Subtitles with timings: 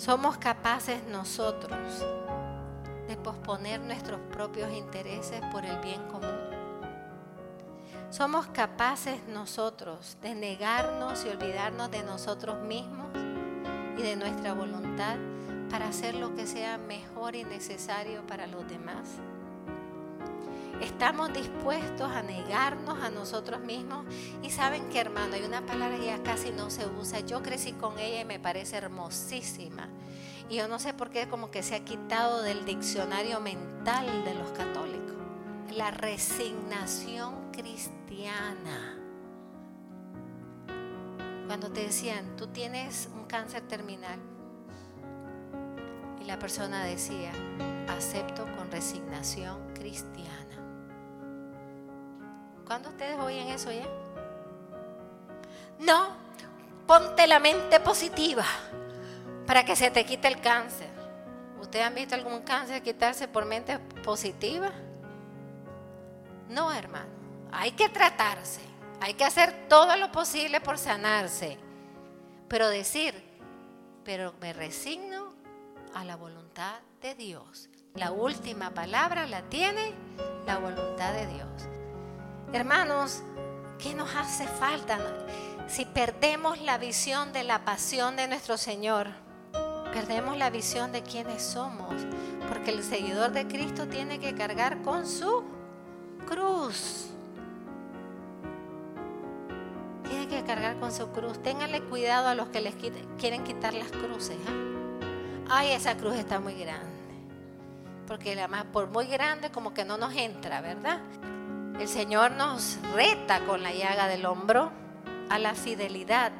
[0.00, 1.78] Somos capaces nosotros
[3.06, 6.40] de posponer nuestros propios intereses por el bien común.
[8.08, 13.08] Somos capaces nosotros de negarnos y olvidarnos de nosotros mismos
[13.98, 15.16] y de nuestra voluntad
[15.68, 19.06] para hacer lo que sea mejor y necesario para los demás.
[20.80, 24.04] Estamos dispuestos a negarnos a nosotros mismos.
[24.42, 27.20] Y saben que hermano, hay una palabra que ya casi no se usa.
[27.20, 29.88] Yo crecí con ella y me parece hermosísima.
[30.48, 34.34] Y yo no sé por qué como que se ha quitado del diccionario mental de
[34.34, 35.14] los católicos.
[35.76, 38.96] La resignación cristiana.
[41.46, 44.18] Cuando te decían, tú tienes un cáncer terminal.
[46.20, 47.32] Y la persona decía,
[47.88, 50.59] acepto con resignación cristiana.
[52.70, 53.88] ¿Cuándo ustedes oyen eso ya?
[55.80, 56.10] No,
[56.86, 58.44] ponte la mente positiva
[59.44, 60.88] para que se te quite el cáncer.
[61.60, 64.70] ¿Ustedes han visto algún cáncer quitarse por mente positiva?
[66.48, 67.10] No, hermano.
[67.50, 68.60] Hay que tratarse.
[69.00, 71.58] Hay que hacer todo lo posible por sanarse.
[72.46, 73.20] Pero decir,
[74.04, 75.32] pero me resigno
[75.92, 77.68] a la voluntad de Dios.
[77.96, 79.92] La última palabra la tiene
[80.46, 81.79] la voluntad de Dios.
[82.52, 83.22] Hermanos,
[83.78, 84.98] ¿qué nos hace falta
[85.68, 89.06] si perdemos la visión de la pasión de nuestro Señor?
[89.92, 91.94] Perdemos la visión de quiénes somos,
[92.48, 95.44] porque el seguidor de Cristo tiene que cargar con su
[96.26, 97.10] cruz.
[100.08, 101.40] Tiene que cargar con su cruz.
[101.44, 104.36] Ténganle cuidado a los que les quieren quitar las cruces.
[104.48, 105.50] ¿ah?
[105.50, 106.88] Ay, esa cruz está muy grande.
[108.08, 111.00] Porque además, por muy grande, como que no nos entra, ¿verdad?
[111.78, 114.70] El Señor nos reta con la llaga del hombro
[115.30, 116.32] a la fidelidad,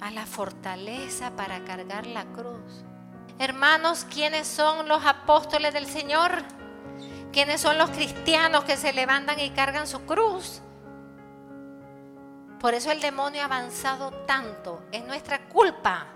[0.00, 2.84] a la fortaleza para cargar la cruz.
[3.38, 6.30] Hermanos, ¿quiénes son los apóstoles del Señor?
[7.32, 10.60] ¿Quiénes son los cristianos que se levantan y cargan su cruz?
[12.60, 14.84] Por eso el demonio ha avanzado tanto.
[14.92, 16.06] Es nuestra culpa.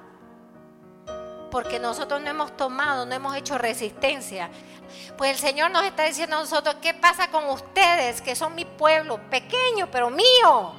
[1.57, 4.51] Porque nosotros no hemos tomado, no hemos hecho resistencia.
[5.17, 8.67] Pues el Señor nos está diciendo a nosotros, ¿qué pasa con ustedes que son mi
[8.67, 10.75] pueblo, pequeño pero mío?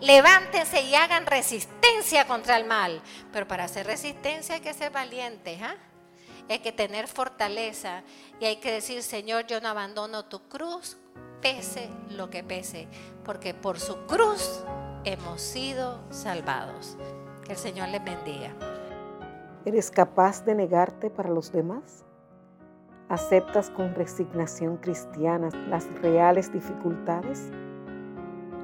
[0.00, 3.02] Levántense y hagan resistencia contra el mal.
[3.30, 5.74] Pero para hacer resistencia hay que ser valientes, ¿ah?
[6.48, 8.02] Hay que tener fortaleza
[8.40, 10.96] y hay que decir, Señor, yo no abandono tu cruz,
[11.42, 12.88] pese lo que pese,
[13.22, 14.60] porque por su cruz
[15.04, 16.96] hemos sido salvados.
[17.44, 18.81] Que el Señor les bendiga.
[19.64, 22.04] ¿Eres capaz de negarte para los demás?
[23.08, 27.48] ¿Aceptas con resignación cristiana las reales dificultades?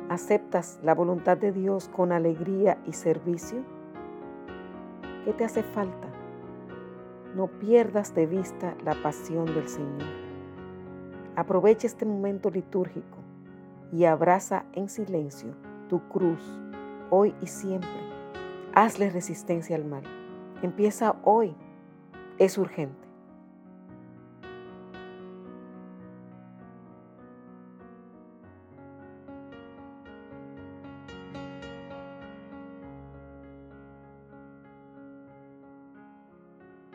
[0.09, 3.59] ¿Aceptas la voluntad de Dios con alegría y servicio?
[5.25, 6.09] ¿Qué te hace falta?
[7.37, 10.09] No pierdas de vista la pasión del Señor.
[11.37, 13.19] Aprovecha este momento litúrgico
[13.93, 15.55] y abraza en silencio
[15.89, 16.43] tu cruz,
[17.11, 18.01] hoy y siempre.
[18.75, 20.03] Hazle resistencia al mal.
[20.63, 21.55] Empieza hoy.
[22.39, 23.08] Es urgente.